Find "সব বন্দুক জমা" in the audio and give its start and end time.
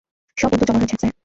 0.37-0.79